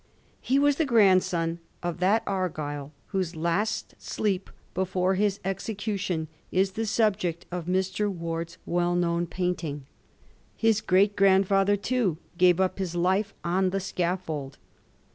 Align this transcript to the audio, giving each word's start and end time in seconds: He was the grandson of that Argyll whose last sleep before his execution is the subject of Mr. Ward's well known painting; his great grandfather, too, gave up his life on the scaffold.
He 0.41 0.57
was 0.57 0.77
the 0.77 0.85
grandson 0.85 1.59
of 1.83 1.99
that 1.99 2.23
Argyll 2.25 2.91
whose 3.09 3.35
last 3.35 3.93
sleep 3.99 4.49
before 4.73 5.13
his 5.13 5.39
execution 5.45 6.27
is 6.51 6.71
the 6.71 6.87
subject 6.87 7.45
of 7.51 7.67
Mr. 7.67 8.11
Ward's 8.11 8.57
well 8.65 8.95
known 8.95 9.27
painting; 9.27 9.85
his 10.57 10.81
great 10.81 11.15
grandfather, 11.15 11.75
too, 11.77 12.17
gave 12.39 12.59
up 12.59 12.79
his 12.79 12.95
life 12.95 13.35
on 13.43 13.69
the 13.69 13.79
scaffold. 13.79 14.57